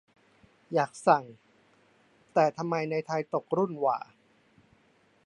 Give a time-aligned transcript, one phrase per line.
[0.73, 1.23] อยากสั่ง
[2.33, 3.99] แต่ทำไมในไทยตกรุ่นหว่า